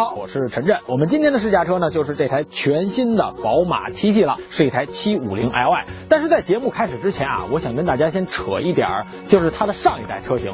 [0.00, 0.78] 好，我是陈震。
[0.86, 5.84] 我们今天的试驾车呢，就是这台全新的宝马七系了，是一台七五零 Li。
[6.08, 10.50] 但是在节目开始之前啊，我想跟大家先扯一点儿，就是它的上一代车型。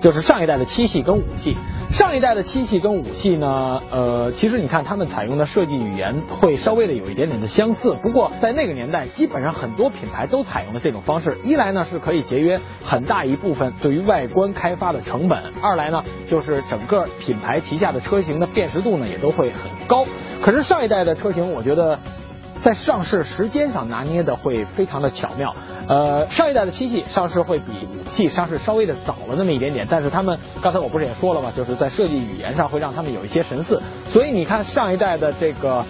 [0.00, 1.56] 就是上一代的七系跟五系，
[1.90, 20.06] 上一代的七系跟五系呢，呃，其实你看他们采用的设计语言会稍微的有一点点的相似，不过在那个年代，基本上很多品牌都采用了这种方式，一来呢是可以节约很大一部分对于外观开发的成本，二来呢就是整个品牌旗下的车型的辨识度呢也都会很高。
[20.42, 21.98] 可是上一代的车型，我觉得。
[22.60, 25.54] 在上市时间上拿捏的会非常的巧妙，
[25.88, 31.50] 呃，上一代的七系上市会比五系上市稍微的早了那么一点点，但是他们刚才我不是也说了吗？
[31.56, 35.86] 就是在设计语言上会让他们有一些神似，所以你看上一代的这个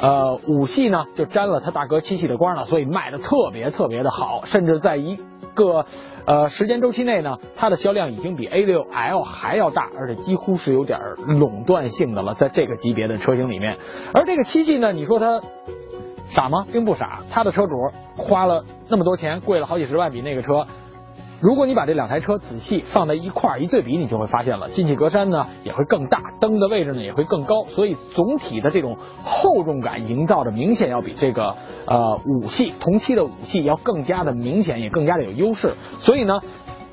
[0.00, 5.18] 呃五系呢，就沾了他大哥七系的光了，所以卖的特别特别的好，甚至在一
[5.54, 5.84] 个
[6.26, 13.78] 呃时间周期内呢，它的销量已经比 A6L 还要大，而且几乎是有点垄断性的了，在这个级别的车型里面，
[14.14, 15.40] 而这个七系呢，你说它。
[16.30, 16.66] 傻吗？
[16.72, 17.20] 并不傻。
[17.30, 17.74] 他的车主
[18.16, 20.66] 花了那么多钱，贵了好几十万，比那个车。
[21.40, 35.74] 如果你把这两台车仔细放在一块儿一对比，你就会发现了，进气格栅呢也会更大，灯的位置呢也会更高，所以总体的这种厚重感营造的明显要比这个呃五系同期的五系要更加的明显，也更加的有优势。
[35.98, 36.40] 所以呢。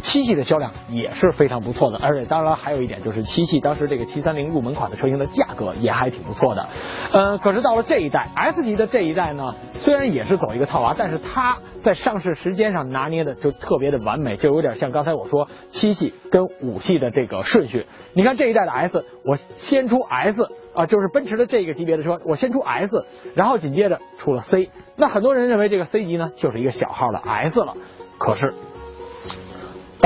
[0.03, 6.67] 七系的销量也是非常不错的，而且当然还有一点就是七系当时这个七三零入门款的车型的价格也还挺不错的，
[7.11, 17.85] 呃，可是到了这一代 S 级的这一代呢，虽然也是走一个套娃，但是它在上市时间上拿捏的就特别的完美，就有点像刚才我说七系跟五系的这个顺序。
[18.13, 27.73] 你看这一代的 S，我先出 S 啊，就是奔驰的这个级别的车，我先出 S，然后紧接着出了 C，那很多人认为这个 C 级呢就是一个小号的 S 了，
[28.19, 28.53] 可是。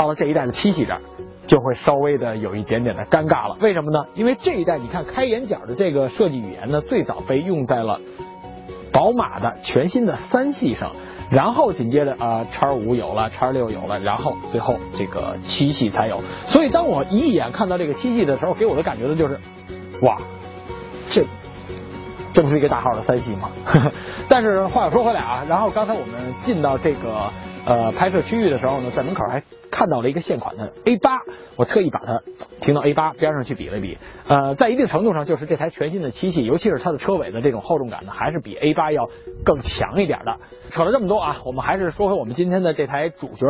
[0.02, 1.00] 到了这一代的七系这儿，
[1.46, 3.56] 就会稍微的有一点点的尴尬了。
[3.62, 4.04] 为什么呢？
[4.16, 8.02] 因为这一代你看开眼角的这个设计语言呢，最早被用在了
[8.92, 10.94] 宝马的全新的三系上，
[11.30, 16.20] 然后紧接着啊叉五有了，叉六有了，然后最后这个七系才有。
[16.48, 19.40] 所以当我一眼看到这个七系的时候，给我的感觉呢就是，
[20.02, 20.18] 哇，
[21.12, 21.24] 这
[22.34, 23.52] 这不是一个大号的三系吗？
[24.28, 27.32] 但是话又说回来啊，然后刚才我们进到这个。
[27.66, 31.20] 呃，拍摄区域的时候呢，在门口还看到了一个现款的 A 八，
[31.56, 32.22] 我特意把它
[32.60, 33.98] 停到 A 八边上去比了比。
[34.28, 39.08] 呃，在一定程度上，就是这台全新的七系，尤其是它的车尾的这种厚重感呢，还是比 A 八要
[39.46, 40.38] 更强一点的。
[40.72, 43.46] 扯了这么多啊，我们还是说回我们今天的这台主角。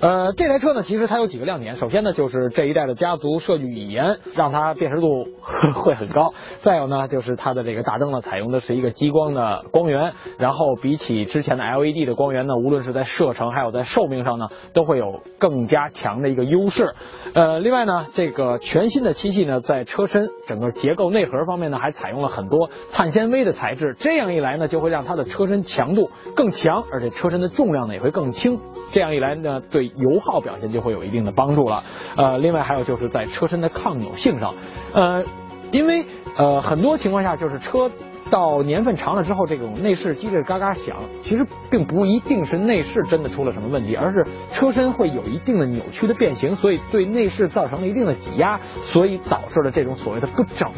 [0.00, 1.76] 呃，这台车呢，其实它有几个亮点。
[1.76, 5.26] 首先呢，就是这一代的家族设计语言，让它辨识度
[5.74, 6.32] 会很高。
[6.62, 16.94] 再有呢，就是它的这个大灯呢，采用的是一个激光的光源，然后比起之前的 LED 的光源呢，无论是在射程还有在寿命上呢，都会有更加强的一个优势。
[17.34, 26.84] 呃，另外呢，这个全新的七系呢，在车身整个结构内核方面呢，还采用了很多碳纤维的材质，这样一来呢，就会让它的车身强度更强。
[26.92, 28.58] 而且车身的重量呢也会更轻，
[28.92, 31.84] 这样一来呢，对油耗表现就会有一定的帮助了。
[32.16, 34.54] 呃，另外还有就是在车身的抗扭性上，
[34.92, 35.24] 呃，
[35.70, 36.04] 因为
[36.36, 37.90] 呃很多情况下就是车
[38.30, 50.70] 到年份长了之后，这种内饰叽里嘎嘎响，其实并不一定是内饰真的出了什么问题，而是车身会有一定的扭曲的变形，所以对内饰造成了一定的挤压，所以导致了这种所谓的不整，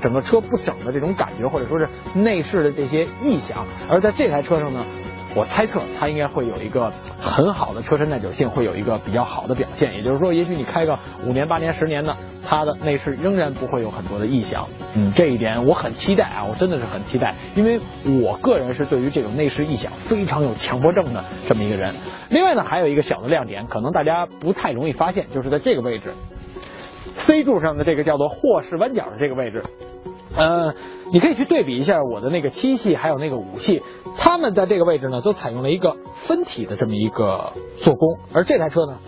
[0.00, 3.66] 整个车不整的这种感觉，或者说是内饰的这些异响。
[3.88, 4.84] 而在这台车上呢。
[5.34, 9.94] 我猜测它应该会有一个很好的车身耐久性，会有一个比较好的表现。
[9.94, 14.66] 也就是说，也许你开个五年、八年、十年的，它的内饰仍然不会有很多的异响。
[14.94, 17.78] 嗯，这一点我很期待啊，我真的是很期待，因为
[18.22, 21.94] 我个人是对于这种内饰异响非常有强迫症的这么一个人。
[22.30, 26.12] 另外呢，还有一个小的亮点，可能大家不太容易发现，就是在这个位置
[27.18, 29.62] ，C 柱上的这个叫做霍氏弯角的这个位置。
[30.36, 30.74] 呃，
[31.12, 33.82] 你可以去对比一下我的那个七系，还有那个五系，
[34.16, 35.96] 他们在这个位置呢，都采用了一个
[36.26, 38.98] 分体的这么一个做工，而这台车呢，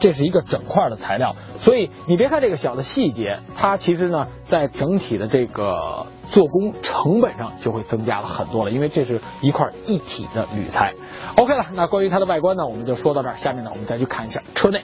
[0.00, 10.94] 这是一个整块的材料，所以你别看这个小的细节，它其实呢，在整体的这个做工成本上就会增加了很多了，因为这是一块一体的铝材。
[11.36, 14.82] OK 了，那关于它的外观呢，我们就说到这儿，下面呢，我们再去看一下车内。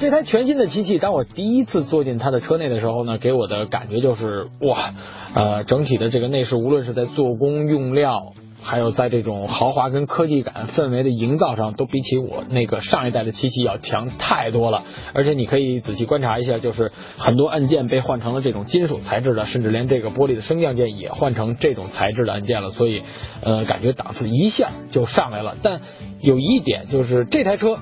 [0.00, 4.94] 这台全新的机器，当我第一次坐进它的车内的时候呢，给我的感觉就是哇，
[5.34, 8.32] 呃，整体的这个内饰，无论是在做工、用料，
[8.62, 14.84] 还有在这种豪华跟科技感氛围的营造上，都比起我那个上一代的七系要强太多了。
[15.12, 22.70] 而且你可以仔细观察一下，就是很多按键被换成了这种金属材质的，甚至连这个玻璃的升降键也换成这种材质的按键了。
[22.70, 23.02] 所以，
[23.42, 25.56] 呃，感觉档次一下就上来了。
[25.62, 25.82] 但
[26.22, 27.76] 有一点就是这台车。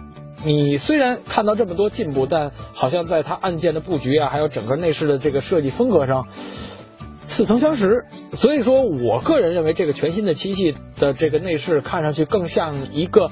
[0.44, 6.26] 你虽然看到这么多进步，但好像在它按键的布局啊，还有整个内饰的这个设计风格上
[7.28, 8.04] 似曾相识。
[8.36, 13.30] 所以说我个人认为，这个全新的七系的这个内饰看上去更像一个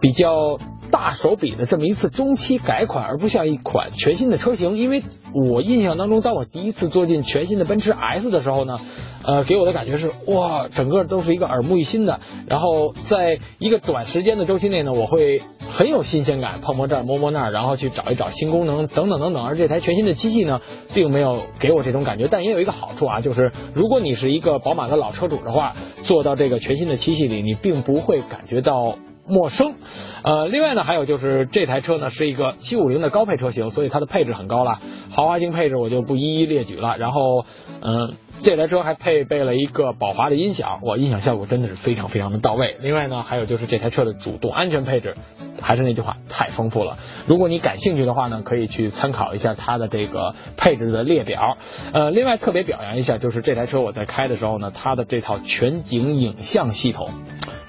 [0.00, 0.58] 比较。
[0.90, 4.76] 大手笔的这么一次中期改款，而不像一款全新的车型。
[4.76, 5.02] 因为
[5.50, 8.78] 我印象当中，当我第一次坐进全新的奔驰 S 的时候呢，
[9.22, 12.20] 呃，给我的感觉是哇，整个都是一个耳目一新的。
[12.46, 19.44] 然后在一个短时间的周期内呢，我会很有新鲜感，碰摸这儿摸摸那儿，然后去找一找新功能等等等等。
[19.44, 20.60] 而这台全新的机器呢，
[20.94, 25.74] 并没有给我这种感觉，但也有一个好处啊，就是如果你是一个宝马的老车主的话，
[26.04, 28.96] 坐到这个全新的七系里，你并不会感觉到。
[29.28, 29.74] 陌生，
[30.22, 34.80] 呃，另外呢，还有就是这台车呢是一个七五零的高配车型，所以它的配置很高了，
[35.10, 36.96] 豪华型配置我就不一一列举了。
[36.98, 37.44] 然后，
[37.80, 42.76] 嗯，这台车还配备了一个宝华的音响，哇，音响效果真的是非常非常的到位。
[42.80, 45.16] 另外呢，还有就是这台车的主动安全配置，
[45.60, 46.98] 还是那句话，太丰富了。
[47.26, 51.58] 如果你感兴趣的话呢，可以去参考一下它的这个配置的列表。
[51.92, 57.10] 呃，另外特别表扬一下，就是这台车我在开的时候呢，它的这套全景影像系统。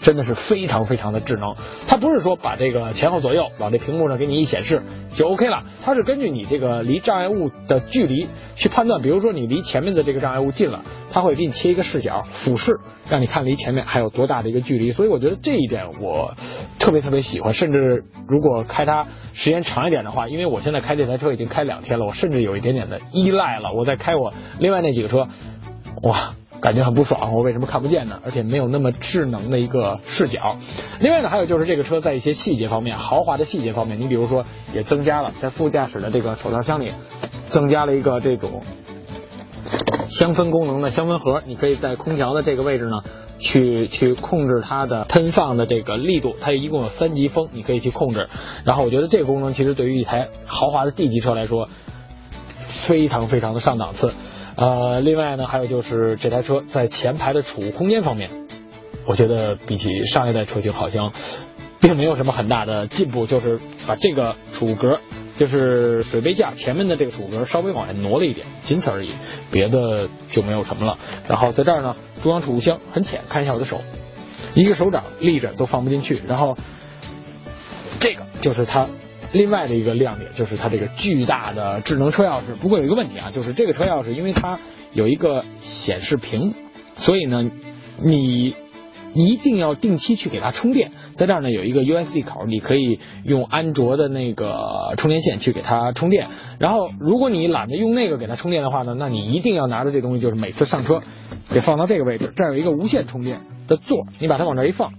[0.01, 1.55] 真的是非常非常的智能，
[1.85, 4.81] 它不是说把这个前后左右往这屏幕上给你一显示
[5.17, 12.77] 就 OK 了，它是根据你这个离障碍物的距离去判断，比如说你离前面的这个障碍物近了，它会给你切一个视角俯视，
[13.09, 16.35] 让你看离前面还有多大的一个距离，所以我觉得这一点我
[16.79, 25.27] 特别特别喜欢，甚至如果开它时间长一点的话，因为我现在开这台车已经开两天了，我甚至有一点点的依赖了，我在开我另外那几个车，
[26.03, 26.33] 哇。
[26.61, 28.19] 感觉很不爽，我为什么看不见呢？
[28.25, 30.57] 而且没有那么智能的一个视角。
[30.99, 36.91] 另外呢，还有就是这个车在一些细节方面，豪华的细节方面，你比如说也增加了在副驾驶的这个手套箱里
[37.47, 38.61] 增加了一个这种
[40.09, 43.03] 香氛功能的香氛盒，你可以在空调的这个位置呢
[43.39, 48.27] 去去控制它的喷放的这个力度，它一共有三级风，你可以去控制。
[48.65, 51.69] 然后我觉得这个功能其实对于一台豪华的 D 级车来说，
[52.87, 54.13] 非常非常的上档次。
[54.55, 58.29] 呃，另外呢，还有就是这台车在前排的储物空间方面，
[59.07, 61.13] 我觉得比起上一代车型好像
[61.79, 64.99] 并没有什么很大的进步，就是把这个储物格，
[65.39, 69.09] 就是水杯架前面的这个储物格稍微往外挪了一点，仅此而已，
[69.49, 70.99] 别的就没有什么了。
[71.27, 73.81] 然后在这儿呢，中央储物箱很浅，看一下我的手，
[74.53, 76.21] 一个手掌立着都放不进去。
[76.27, 76.57] 然后
[77.99, 78.87] 这个就是它。
[79.31, 82.55] 另外的一个亮点就是它这个巨大的智能车钥匙。
[82.59, 84.57] 不过有一个问题啊，就是这个车钥匙因为它
[84.91, 86.55] 有一个显示屏，
[86.95, 87.51] 所以呢，
[88.03, 88.55] 你
[89.13, 90.91] 一定要定期去给它充电。
[91.15, 96.27] 在这儿呢有一个 USB 口，你可以用安卓的那个充电线去给它充电。
[96.59, 101.01] 然后如果你懒得用那个给它充电的话呢，那你一定要拿着这东西，就是每次上车
[101.49, 102.33] 给放到这个位置。
[102.35, 104.93] 这儿有一个无线充电的座，你把它往这一放，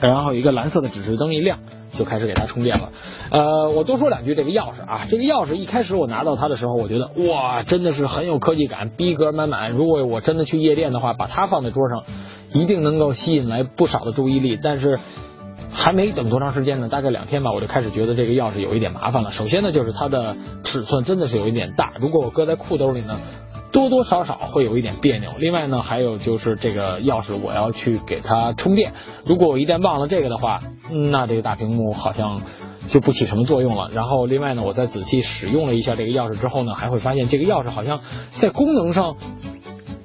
[0.00, 1.58] 然后有一个蓝色的指示灯一亮。
[1.96, 2.90] 就开始给它充电了，
[3.30, 9.70] 呃，我多说两句这个钥匙啊，这个钥匙一开始我拿到它的时候，我觉得哇，真的是很有科技感，逼格满满。
[9.70, 12.02] 如果我真的去夜店的话，把它放在桌上，
[12.54, 14.58] 一定能够吸引来不少的注意力。
[14.62, 14.98] 但是
[15.70, 19.30] 还没等多长时间呢，大概两天吧，我就开始觉得这个钥匙有一点麻烦了。
[19.30, 20.34] 首先呢，就是它的
[20.64, 23.20] 尺寸真的是有一点大，如果我搁在裤兜里呢。
[23.74, 25.30] 多多少少会有一点别扭。
[25.36, 28.92] 另外呢，还有就是这个钥匙，我要去给它充电。
[29.26, 30.60] 如果我一旦忘了这个的话，
[31.10, 32.40] 那这个大屏幕好像
[32.88, 33.90] 就不起什么作用了。
[33.92, 37.98] 然后另外呢，我再仔细使用了一下这个钥匙之后呢，还会发现这个钥匙好像
[38.36, 39.16] 在功能上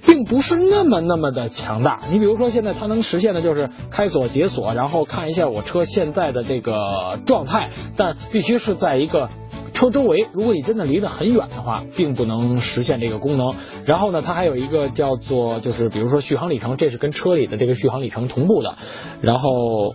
[0.09, 2.01] 并不是那么那么的强大。
[2.11, 9.29] 你比如说，现在它能实现的就是开锁、解锁，然后看一下我车现在的这个状态，但必须是在一个。
[9.71, 13.53] 车周围，如果你真的离得很远的话，并不能实现这个功能。
[13.85, 18.75] 然后呢，它还有一个叫做，就是比如说续航里程，这是跟车里的这个续航里程同步的。
[19.21, 19.93] 然后，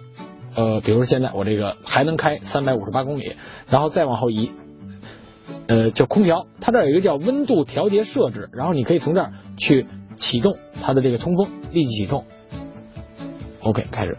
[0.54, 3.32] 呃，比如说现在我这个还能开三百五十八公里，
[3.68, 4.52] 然后再往后移，
[5.66, 12.24] 呃，叫空调，它这有一个叫温度调节设置，然后你可以从这儿去启动它的这个通风，立即启动。
[13.60, 14.16] OK，开始。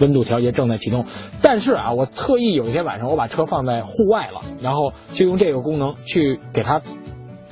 [0.00, 1.06] 温度调节正在启动，
[1.42, 6.80] 但是啊，我特意有一天晚上我把车放在户外了，然后就用这个功能去给它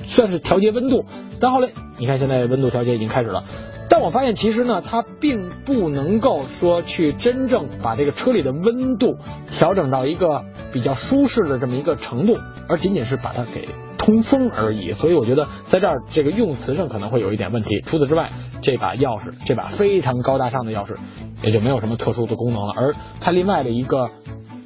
[0.05, 1.03] 算是调节温度。
[1.41, 3.43] 但后来你看，现在温度调节已经开始了，
[3.89, 9.17] 但我发现其实呢，它并不能够说去真正把这个车里的温度
[9.51, 12.37] 调整到一个比较舒适的这么一个程度，
[12.69, 13.67] 而仅仅是把它给。
[14.07, 17.81] 通风而已，所以我觉得在这儿这个用词上可能会有一点问题。
[17.81, 20.95] 除此之外，这把钥匙，这把非常高大上的钥匙，
[21.43, 22.73] 也就没有什么特殊的功能了。
[22.77, 24.09] 而它另外的一个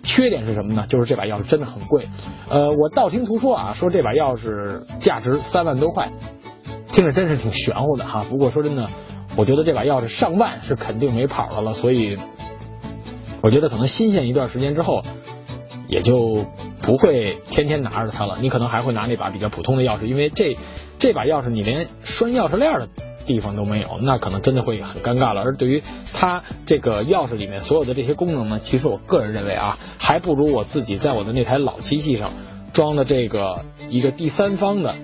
[0.03, 0.86] 缺点是什么呢？
[0.88, 2.07] 就是这把钥匙真的很贵。
[2.51, 6.12] 呃，我道听途说啊，说这把钥匙价值三万多块，
[6.91, 8.24] 听着真是挺玄乎的哈。
[8.29, 8.88] 不过说真的，
[9.36, 11.74] 我觉得这把钥匙上万是肯定没跑的了。
[11.74, 12.15] 所以
[13.41, 15.01] 我觉得可能新鲜一段时间之后。
[15.88, 16.45] 也就
[16.83, 18.38] 不会天天拿着它了。
[18.41, 20.57] 你可能还会拿那把比较普通的钥匙，因为这
[21.00, 22.89] 这把钥匙你连拴钥匙链的
[23.25, 25.41] 地方都没有，那可能真的会很尴尬了。
[25.41, 25.83] 而对于
[26.13, 32.31] 它这个钥匙里面所有的这些功能呢，其实我个人认为啊，还不如我自己在我的那台老机器上
[32.73, 34.95] 装的这个一个第三方的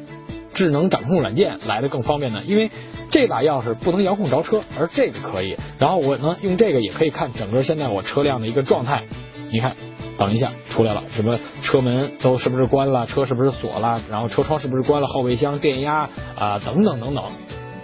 [0.54, 2.42] 智能掌控软件来的更方便呢。
[2.44, 2.72] 因为
[3.12, 5.56] 这把钥匙不能遥控着车，而这个可以。
[5.78, 9.04] 然后我呢用这个也可以看整个现在我车辆的一个状态。
[9.50, 9.78] 你看，
[10.18, 17.24] 等一下出来了，什么车门都是不是关了，车是不是锁了，然后车窗是不是关了，后备箱电压啊等等等等。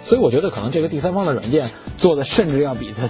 [0.04, 3.08] 所以我觉得可能这个第三方的软件做的甚至要比它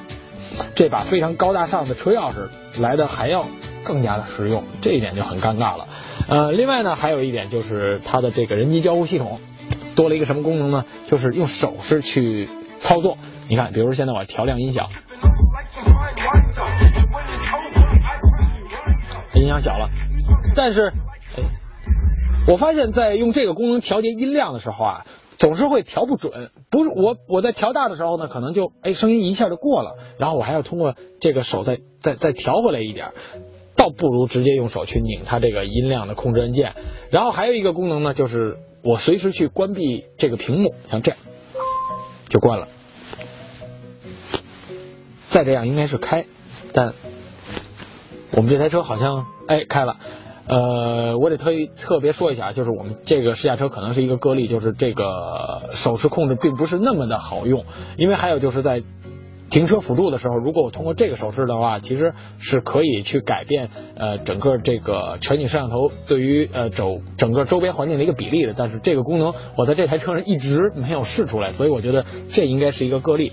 [0.74, 2.48] 这把非常高大上的车钥匙
[2.80, 3.46] 来的还要
[3.82, 5.88] 更加的实用，这一点就很尴尬了。
[6.28, 9.40] 呃，另外呢还有一点就是它的这个人机交互系统
[9.96, 10.84] 多了一个什么功能呢？
[11.08, 12.48] 就是用手势去
[12.80, 13.16] 操作。
[13.48, 14.88] 你看，比如现在我调亮音响，
[19.44, 19.88] 音响小了，
[20.56, 20.92] 但是
[22.48, 25.06] 我发现，在用这个功能调节音量的时候啊。
[25.36, 33.08] 总是会调不准，不是我我在调大的时候呢，可能就哎声音一下就过了，然后我还要通过这个手再再再调回来一点，
[33.76, 36.74] 倒不如直接用手去拧它这个音量的控制按键。
[37.10, 41.20] 然后还有一个功能呢，就是我随时去关闭这个屏幕，像这样
[42.28, 42.68] 就关了，
[45.30, 46.26] 再这样应该是开，
[46.72, 46.94] 但
[48.36, 49.96] 我们这台车好像哎开了。
[50.46, 57.64] 呃，我得特意特别说一下，就是我们这个试驾车可能是一个个例，就是这个手势控制并不是那么的好用，
[57.96, 58.82] 因为还有就是在
[59.48, 73.32] 停车辅助的时候，如果我通过这个手势的话，其实是可以去改变呃整个这个全景摄像头对于呃周整个周边环境的一个比例的，但是这个功能我在这台车上一直没有试出来，所以我觉得这应该是一个个例。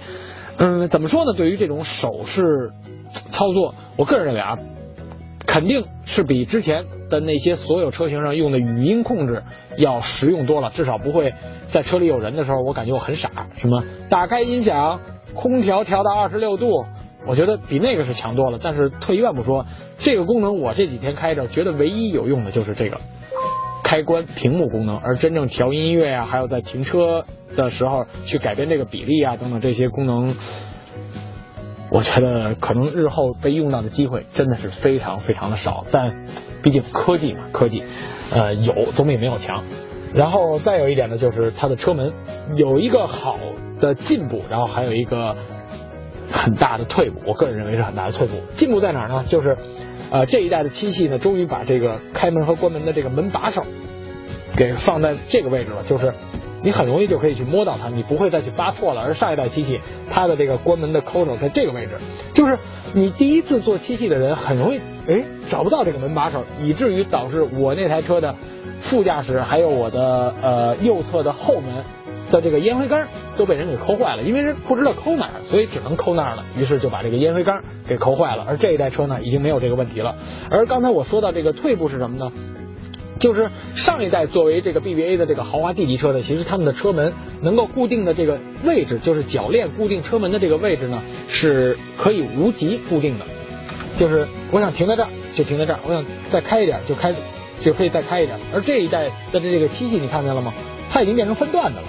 [0.55, 1.34] 嗯，怎么说呢？
[1.34, 2.72] 对于这种手势
[3.34, 4.58] 操作，我个人认为啊。
[5.51, 9.43] 肯定是比之前的那些所有车型上用的语音控制
[9.75, 11.34] 要实用多了，至少不会
[11.74, 13.29] 在车里有人的时候，我感觉我很傻。
[13.58, 15.01] 什么打开音响，
[15.34, 16.86] 空调调到二十六度，
[17.27, 18.58] 我觉得比那个是强多了。
[18.63, 19.65] 但是退一万步说，
[19.98, 23.01] 这个功能我这几天开着，觉得唯一有用的就是这个
[23.84, 27.25] 开关屏幕功能，而真正调音乐啊，还有在停车
[27.58, 30.34] 的时候去改变这个比例啊等等这些功能。
[31.91, 36.25] 我觉得可能日后被用到的机会真的是非常非常的少，但
[36.63, 37.83] 毕竟科技嘛，科技，
[38.31, 39.62] 呃，有总比没有强。
[40.13, 42.13] 然后再有一点呢，就是它的车门
[42.55, 43.38] 有一个好
[43.79, 45.36] 的进步，然后还有一个
[46.31, 47.19] 很大的退步。
[47.27, 48.36] 我个人认为是很大的退步。
[48.55, 49.25] 进步在哪儿呢？
[49.27, 49.57] 就是
[50.12, 53.65] 呃这一代的七系呢，终于把这个开门和关门的这个门把手
[54.55, 56.13] 给放在这个位置了，就是。
[56.63, 59.01] 你很容易就可以去摸到它，你不会再去扒错了。
[59.01, 61.98] 而上一代机器，它的这个关门的扣手在这个位置，
[62.34, 62.58] 就是
[62.94, 68.36] 你第一次做机器的人很容易哎找不到这个门把手，以至于导致我那台车的
[68.82, 71.84] 副驾驶还有我的呃右侧的后门
[72.32, 73.06] 的这个烟灰缸
[73.38, 78.46] 都被人给抠坏了，因为人不知道抠哪儿，所以只能抠那儿了，于是就把这个烟灰缸给抠坏了。
[78.48, 80.15] 而这一代车呢，已经没有这个问题了。
[80.50, 82.32] 而刚才我说到这个退步是什么呢？
[83.22, 93.25] 就是上一代作为这个 BBA 的这个豪华 D 级车呢，其实他们的车门能够固定的这个位置，就是铰链固定车门的这个位置呢，是可以无极固定的。
[93.98, 97.16] 就是我想停在这儿就停在这儿，我想再开一点就开
[97.60, 98.38] 就可以再开一点。
[98.51, 100.51] 而这一代的这个七系你看见了吗？
[100.90, 101.88] 它已经变成分段的了。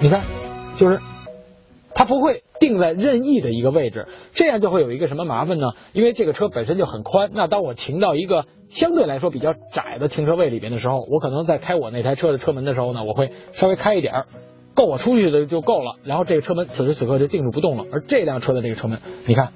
[0.00, 0.20] 你看，
[0.76, 0.98] 就是
[1.94, 2.42] 它不会。
[2.62, 5.72] 定在任意的一个位置，这样就会有一个什么麻烦呢？
[5.92, 14.26] 因为这个车本身就很宽，那当我停到一个相对来说比较窄的停车位里边的时候，我可能在开我那台车的车门的时候呢，我会稍微开一点儿，
[14.76, 15.96] 够我出去的就够了。
[16.04, 17.84] 然后这个车门此时此刻就定住不动了。
[17.90, 19.52] 而这辆车的这个车门，你看，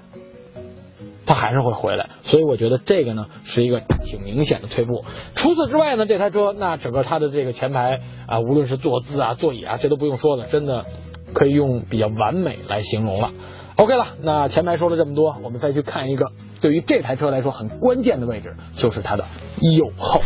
[1.27, 2.09] 它还是会回来。
[2.25, 5.05] 所以我觉得这个呢是一个挺明显的退步。
[5.37, 10.87] 除此之外呢，这台车那整个它的这个前排啊，无论是坐姿啊、座椅啊，这都不用说了，真的。
[11.37, 13.31] 可以用比较完美来形容了。
[13.77, 16.25] OK 了，那前排说了这么多，我们再去看一个
[16.63, 19.25] 对于这台车来说很关键的位置，就是它的
[19.61, 20.23] 右后。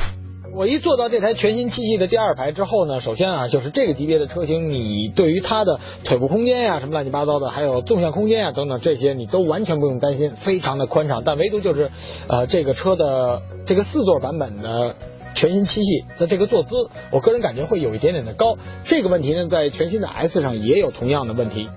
[0.55, 11.23] 我一坐到这台全新七系的第二排之后呢，首先啊，就是这个级别的车型，你对于它的腿部空间呀，什么乱七八糟的，还有纵向空间呀等等这些，你都完全不用担心，非常的宽敞。
[11.25, 11.91] 但唯独就是
[12.29, 14.95] 呃，这个车的这个四座版本的。
[15.35, 18.57] 全新七系的这个坐姿，我个人感觉会有一点点的高。
[18.85, 21.69] 这个问题呢，在全新的 S 上也有同样的问题。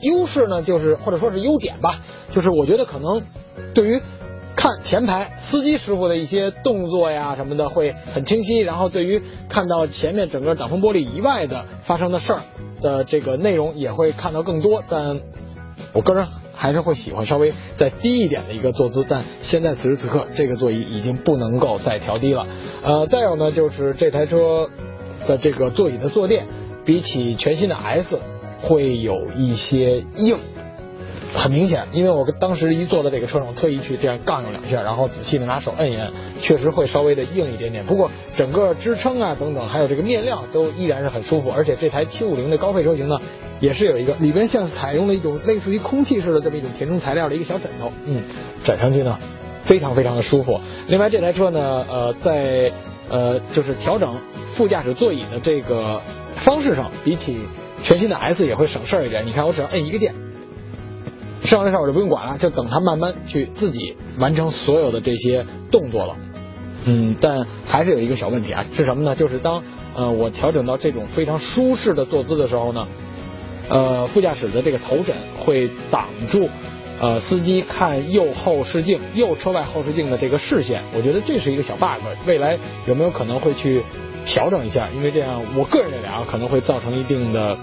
[0.00, 3.22] 优势呢，就是或者说是优点吧，就是我觉得可能
[3.72, 4.00] 对于
[4.54, 12.40] 看前排司机师傅的一些动作呀什么的会很清晰，然后对于看到前面整个挡风玻璃以外的发生的事儿
[12.82, 14.84] 的这个内容也会看到更多。
[14.88, 15.20] 但
[15.92, 22.46] 我个人还是会喜欢稍微再低一点的一个坐姿，但现在此时此刻这个座椅已经不能够再调低了。
[22.82, 24.68] 呃，再有呢就是这台车
[25.26, 26.46] 的这个座椅的坐垫，
[26.84, 28.18] 比起全新的 S
[28.60, 30.36] 会有一些硬。
[31.36, 36.08] 很明显，因为我当时一坐在这个车上，我特意去这样杠悠两下，然后仔细的拿手摁一摁，
[36.40, 37.84] 确实会稍微的硬一点点。
[37.84, 41.50] 不过整个支撑啊等等，还有这个面料都依然是很舒服。
[41.50, 43.20] 而且这台七五零的高配车型呢，
[43.64, 48.22] 也是有一个里边像采用了一种类似于空气式的这么一种填充材料的一个小枕头，嗯，
[48.62, 49.18] 枕上去呢
[49.64, 50.60] 非常非常的舒服。
[50.88, 52.70] 另外这台车呢，呃，在
[53.08, 54.14] 呃就是调整
[54.54, 55.98] 副驾驶座椅的这个
[56.44, 57.38] 方式上，比起
[57.82, 59.26] 全新的 S 也会省事儿一点。
[59.26, 60.14] 你看我只要摁一个键。
[61.42, 66.16] 剩下的事我就不用管了，就等它慢慢去自己完成所有的这些动作了。
[66.86, 69.14] 嗯，但还是有一个小问题啊，是什么呢？
[69.14, 69.62] 就是当
[69.94, 72.86] 呃我调整到这种非常舒适的坐姿的时候呢，
[73.68, 76.48] 呃副驾驶的这个头枕会挡住
[77.00, 80.82] 呃司机看右后视镜、右车外后视镜的这个视线。
[80.94, 83.82] 我觉得这是一个小 bug，未来有没有可能会去
[84.26, 84.88] 调整一下？
[84.94, 87.56] 因为这样，我个人认为啊，可能会造成一定的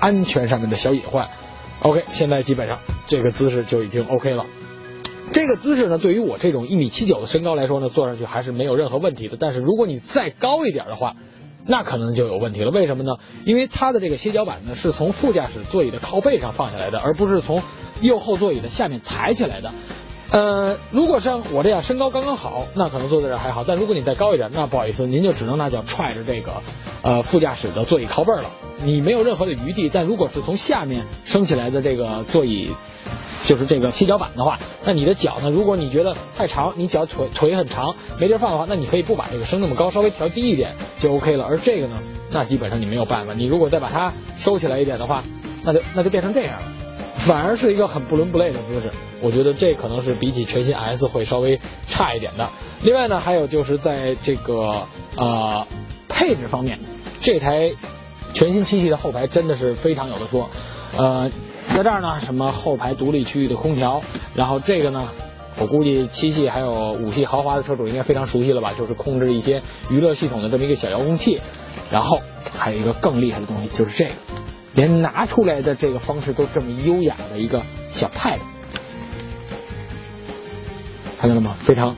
[0.00, 1.28] 安全上面的小隐患。
[1.80, 4.46] OK，现在基本上这个姿势就已经 OK 了。
[5.32, 9.36] 这个姿势呢，对于我这种一米七九的身高来说呢，坐上去还是没有任何问题的。
[9.40, 11.16] 但是如果你再高一点的话，
[11.66, 12.70] 那可能就有问题了。
[12.70, 13.16] 为什么呢？
[13.44, 17.62] 因为它的这个歇脚板呢，是从副驾驶座椅的靠背上放下来的，而不是从
[18.00, 19.70] 右后座椅的下面抬起来的。
[20.30, 23.64] 呃，如果像我这样身高刚刚好，那可能坐在这还好。
[23.64, 26.52] 但如果你再高一点，那不好意思，您就只能拿脚踹着这个
[27.02, 28.50] 呃副驾驶的座椅靠背了，
[28.82, 29.90] 你没有任何的余地。
[29.92, 32.72] 但如果是从下面升起来的这个座椅，
[33.44, 35.50] 就是这个歇脚板的话，那你的脚呢？
[35.50, 41.44] 如果你觉得太长，你脚腿腿很长没地儿放的话，那你可以不把这个升那么高，稍微调低一点就 OK 了。
[41.44, 41.98] 而这个呢，
[42.30, 43.34] 那基本上你没有办法。
[43.34, 45.24] 你如果再把它收起来一点的话，
[45.64, 46.62] 那就那就变成这样了。
[47.26, 52.48] 反而是一个很不伦不类的姿势，我觉得这可能是比起全新 S 会稍微差一点的。
[52.82, 55.66] 另外呢，还有就是在这个呃
[56.08, 56.78] 配置方面，
[57.20, 57.72] 这台
[58.32, 60.48] 全新七系的后排真的是非常有的说。
[60.96, 61.30] 呃，
[61.68, 64.02] 在这儿呢，什么后排独立区域的空调，
[64.34, 65.08] 然后这个呢，
[65.58, 71.40] 我估计七系还有五系豪华的车主应该非常熟悉了吧，就是控制一些娱乐系统的这么一个小遥控器。
[71.90, 72.20] 然后
[72.58, 74.10] 还有一个更厉害的东西，就是这个。
[74.74, 78.38] 连拿出来的这个方式都这么优雅的一个小 pad，
[81.18, 81.54] 看见了吗？
[81.62, 81.94] 非常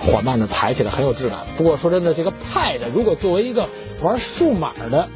[0.00, 1.40] 缓慢的抬起来，很有质感。
[1.58, 3.68] 不过说真的，这个 pad 如果作为一个
[4.00, 5.06] 玩数码的，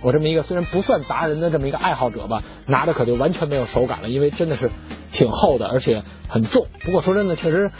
[0.00, 4.70] 我这么一个虽然不算达人的这么一个爱好者吧，拿着可就完全没有手感了，因为真的是
[5.12, 6.66] 挺厚的，而且很重。
[6.84, 7.70] 不过说真的，确实，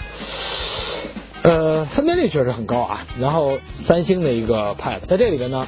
[1.42, 3.06] 呃，分辨率确实很高啊。
[3.18, 5.66] 然后三星的一个 pad 在这里边呢。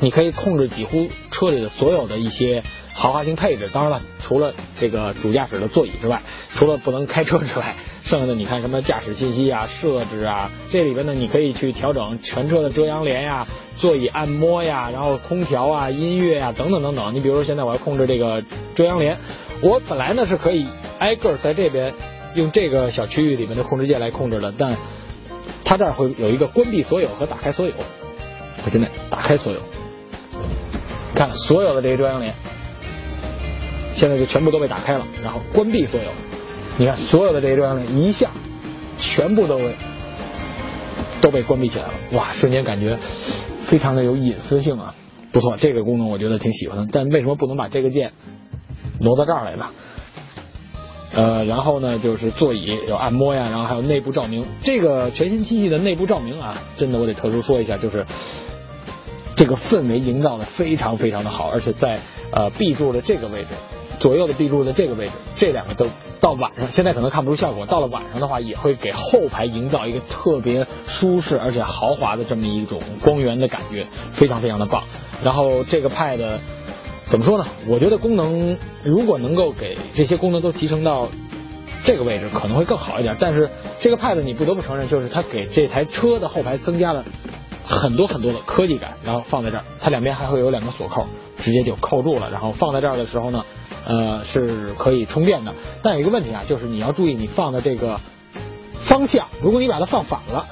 [0.00, 6.22] 你可以控制几乎车里的所有的一些豪华型配置，当然了，除了这个主驾驶的座椅之外，
[6.54, 17.14] 除了不能开车之外，剩下的你看什么驾驶信息啊、设置啊，这里边呢你可以去调整全车的遮阳帘呀、座椅按摩呀，然后空调啊、音乐啊等等等等。
[17.14, 18.42] 你比如说现在我要控制这个
[18.74, 19.18] 遮阳帘，
[19.62, 20.66] 我本来呢是可以
[20.98, 21.94] 挨个在这边
[22.34, 24.76] 用这个小区域里面的控制键来控制的，但
[25.64, 27.72] 它这儿会有一个关闭所有和打开所有。
[28.64, 29.60] 我现在打开所有。
[31.14, 32.34] 看所有的这些遮阳帘，
[33.94, 36.06] 现在就全部都被打开了，然后关闭所有。
[36.78, 38.30] 你看所有的这些遮阳帘一下
[38.98, 39.60] 全部都
[41.20, 42.98] 都被关闭起来了，哇，瞬间感觉
[43.66, 44.94] 非常的有隐私性啊，
[45.32, 46.88] 不错，这个功能我觉得挺喜欢的。
[46.90, 48.12] 但为什么不能把这个键
[49.00, 49.66] 挪到这儿来呢？
[51.14, 54.46] 呃，然后呢，就是座椅有按摩呀，然后还有内部照明。
[54.62, 58.06] 这个全新七系的内部照明啊，真的我得特殊说一下，就是。
[59.34, 61.98] 这个氛围营造的非常非常的好，而且在
[62.32, 63.48] 呃 B 柱的这个位置，
[63.98, 65.86] 左右的 B 柱的这个位置，这两个都
[66.32, 74.84] 晚上，现在可能看不出效果，到了晚上的话，也会给后排营造一个特别舒适而且豪华的这么一种光源的感觉，非常非常的棒。
[75.22, 76.18] 然后这个 Pad
[77.10, 77.46] 怎么说呢？
[77.66, 81.08] 我觉得功能如果能够给这些功能都提升到
[81.84, 83.16] 这个位置，可能会更好一点。
[83.18, 87.04] 但是这个 Pad 你不得不承认，就是它给这台车的后排增加了。
[87.64, 91.06] 很多很多的科技感，然后放在这儿，它两边还会有两个锁扣，
[91.38, 92.30] 直接就扣住了。
[92.30, 93.44] 然后放在这儿的时候呢，
[93.86, 95.54] 呃，是可以充电的。
[95.82, 98.00] 但有一个问题啊，就是你要注意你放的这个
[98.86, 100.46] 方向，如果你把它放反了，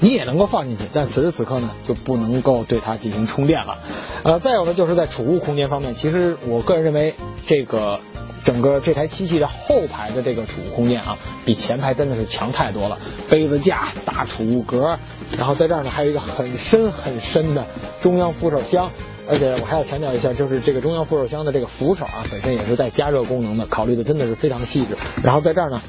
[0.00, 3.78] 你也能够放进去，但此时此刻呢，就不能够对它进行充电了。
[4.22, 7.14] 呃，再有呢，就是在储物空间方面，其实我个人认为
[7.46, 8.00] 这个
[8.44, 12.98] 整个这台机器的后排的这个储物空间啊，比前排真的是强太多了。
[13.28, 14.98] 杯子架、大储物格，
[15.36, 17.66] 然后在这儿呢还有一个很深很深的
[18.02, 18.90] 中央扶手箱，
[19.26, 24.96] 而且我还要强调一下，就是这个中央扶手箱的这个扶手啊，本身也是带加热功能的，考虑的真的是非常的细致。
[25.22, 25.80] 然后在这儿呢，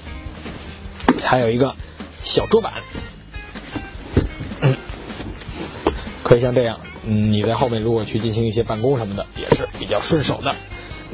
[1.24, 1.76] 还有一个
[2.24, 2.74] 小桌板，
[6.24, 10.56] 可以像这样，嗯，你在后面如果去进行一些办公什么的，也是比较顺手的。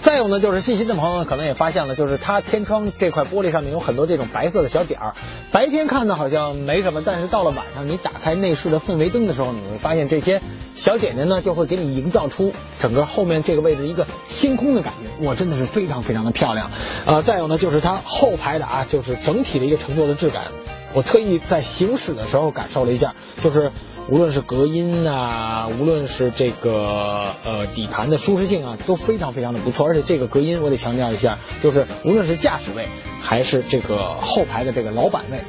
[0.04, 5.14] 再有呢，就是细心的朋友可能也发现了，就是它天窗这块玻璃上面有很多这种白色的小点儿。
[5.52, 10.42] 白天看呢好像没什么，但是到了晚上，你打开内饰的氛围灯的时候，你会发现这些
[10.74, 15.26] 小点点呢，就会给你营造出整个后面这个位置一个星空的感觉。
[15.26, 16.72] 哇，真的是非常非常的漂亮。
[17.06, 20.46] 呃，再有呢，就是它后排的啊，就是整体的一个乘坐的质感。
[20.94, 23.72] 我特意在行驶的时候感受了一下，就是
[24.10, 29.86] 无论是隔音啊，无论是这个呃底盘的舒适性啊，都非常非常的不错。
[29.86, 32.88] 而且这个隔音我得强调一下，就是无论是驾驶位
[33.22, 35.40] 还是这个后排的这个老板位，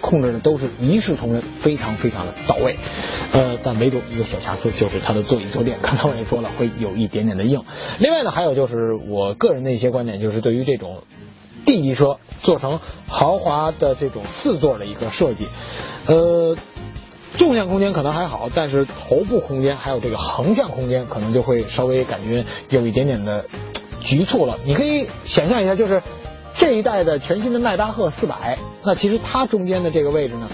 [0.00, 2.76] 控制的都是一视同仁，非常非常的到位。
[3.32, 7.64] 呃，但唯独一个小瑕疵，就是它的座椅坐垫，刚才我也说了，会有一点点的硬。
[7.98, 11.02] 另外呢，还有就是我个人的一些观点，就是对于这种。
[11.64, 15.48] D 级车做成豪华的这种四座的一个设计，
[16.06, 16.56] 呃，
[17.36, 23.44] 纵向空间可能还好，但是头部空间还有这个横向空间可能就会稍微感觉有一点点的
[24.00, 24.58] 局促了。
[24.64, 26.02] 你可以想象一下，就是
[26.54, 30.48] 这一代的全新的迈巴赫四百，那其实它中间的这个位置呢。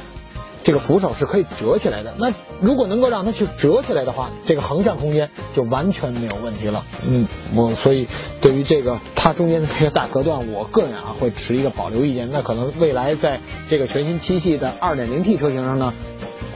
[0.65, 6.85] 这个扶手是可以折起来的，那如果能够让它去折起来的话，这个横向空间就完全没有问题了。
[7.07, 8.07] 嗯，我所以
[8.41, 12.29] 对于这个它中间的这个大隔断，我个人啊会持一个保留意见。
[12.31, 13.41] 那可能未来在
[13.71, 15.95] 这个全新七系的 2.0T 车型上呢，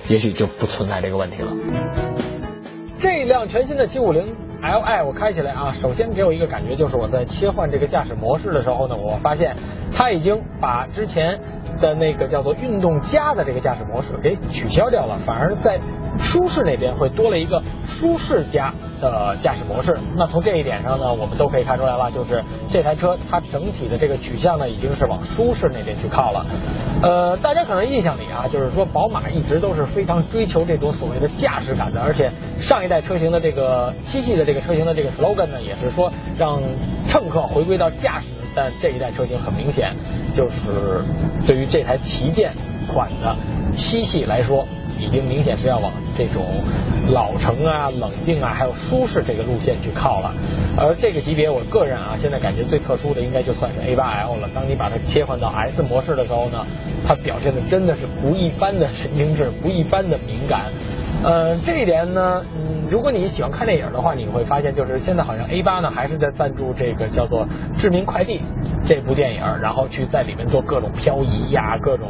[0.08, 1.52] 也许就不存在这个问题了。
[3.00, 4.24] 这辆全新的750
[4.62, 9.56] Li 我开起来啊，首先给我一个感觉就是我在切换这个驾驶模式的时候呢，我发现
[9.92, 11.40] 它已经把之前。
[11.80, 15.78] 的那个叫做运动加的这个驾驶模式给取消掉了，反而在
[16.18, 19.96] 舒适那边会多了一个舒适加的驾驶模式。
[20.16, 26.46] 那从这一点上呢，我们都可以看出来了，就是这台车它整体的这个取向呢，已经是往舒适那边去靠了。
[27.02, 36.60] 呃，大家可能印象里啊，就是说宝马一直都是非常追求这种所谓的驾驶感的，而且上一代车型的这个七系的这个车型的这个 slogan 呢，也是说让
[37.08, 38.26] 乘客回归到驾驶。
[38.54, 39.94] 但这一代车型很明显，
[40.36, 41.02] 就是
[41.46, 42.52] 对于这台旗舰
[42.86, 43.34] 款的
[43.74, 46.44] 七系来说，已经明显是要往这种
[47.08, 50.32] 老成啊、冷静啊，还有舒适这个路线去靠了。
[50.76, 54.48] 而这个级别，我个人啊，现在感觉最特殊的应该就算是 A8L 了。
[54.54, 56.66] 当你把它切换到 S 模式的时候呢，
[57.06, 60.66] 它表现的真的是不一般的神经质，不一般的敏感。
[61.22, 67.46] 呃，这一点呢，嗯，如果你喜欢看电影的话，你会发现，就是现在好像 A 八呢还是在赞助这个叫做
[67.78, 68.38] 《致命快递》
[68.86, 72.08] 这部电影，然后去在里面做各种漂移呀，各种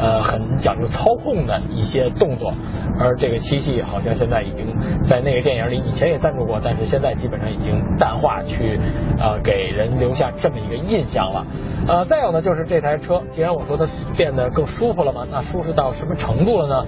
[0.00, 2.52] 呃很讲究操控的一些动作。
[2.98, 4.66] 而这个七系好像现在已经
[5.04, 8.78] 在那个电影里以前也赞助过，但是现在基本上已经淡化，去
[9.18, 11.46] 呃给人留下这么一个印象了。
[11.88, 13.86] 呃，再有呢，就是这台车，既然我说它
[14.16, 16.86] 变得更舒服了嘛，那舒适到什么程度了呢？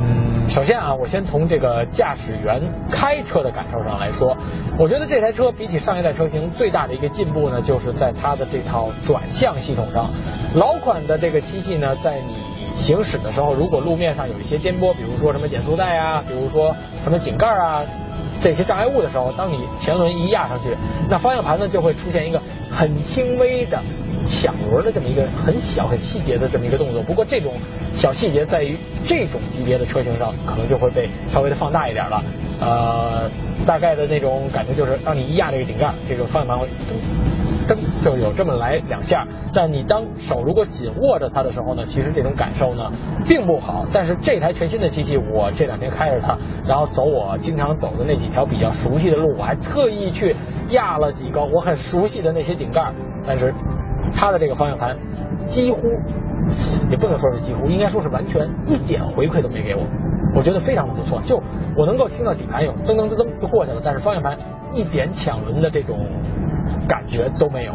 [0.00, 4.34] 嗯，首先啊，我先从这个驾驶员开车的感受上来说，
[4.78, 10.10] 我觉得这台车比起上一代车型最大的一个进步呢，就是在它的这套转向系统上。
[10.54, 12.34] 老款的这个七系呢，在你
[12.82, 17.84] 行驶的时候，如果路面上有一些颠簸，比如说什么减速带啊，比如说什么井盖啊
[18.40, 20.74] 这些障碍物的时候，当你前轮一压上去，
[21.10, 23.78] 那方向盘呢就会出现一个很轻微的。
[24.26, 27.52] 抢轮的这么一个很小很细节的这么一个动作，不过这种
[27.94, 32.22] 小细节在于这种级别的车型上可能就会被稍微的放大一点了。
[32.60, 33.30] 呃，
[33.64, 39.24] 大概的那种感觉就是，当你一压这个井盖，这个方向盘会噔噔就有这么来两下。
[39.54, 42.90] 但你当手如果紧握着它的时候呢，其实这种感受呢
[43.28, 43.86] 并不好。
[43.92, 50.34] 但是这台全新的机器，我这两天开着它，然后走我经常走的那几条比较熟悉的路，我还特意去
[50.70, 52.92] 压了几个我很熟悉的那些井盖，
[53.24, 53.54] 但是。
[54.14, 54.96] 他的这个方向盘
[55.48, 55.80] 几乎
[56.90, 59.82] 也不能说是几乎，应该说是完全一点回馈都没给我，
[60.34, 61.20] 我觉得非常的不错。
[61.22, 61.42] 就
[61.76, 64.36] 我能够听到底盘有噔噔噔噔就过去了，但是方向盘
[64.72, 65.98] 一点抢轮的这种
[66.88, 67.72] 感觉都没有。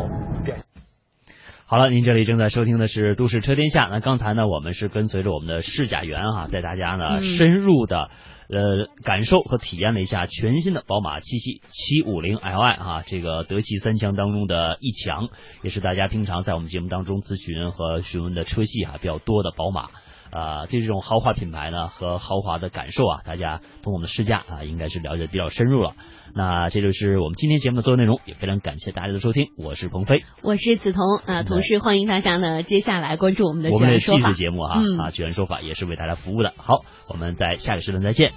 [1.66, 3.86] 好了，您这里正在收听的是《都市车天下》。
[3.90, 8.10] 那刚才呢，我们是跟随着我们的试驾员哈，带大家呢深入的。
[8.50, 15.30] 呃，感受和体验了一下全新的宝马七系七五零 Li 啊，这个德系三强当中的一强，
[15.64, 19.88] 也是大家平常在我们节目当中咨询和询问的车系啊比较多的宝马。
[20.32, 25.94] 呃，对这种豪华品牌呢和豪华的感受啊，大家通过我们的试驾啊，应该是了解比较深入了。
[26.36, 36.54] 那这就是我们今天节目的所有内容，也非常感谢大家的收听，我是鹏飞，我是梓潼啊，同时欢迎大家呢接下来关注我们的我们的说法继续节目哈、啊，居然说法也是为大家服务的。
[36.58, 38.34] 好，我们在下个时段再见。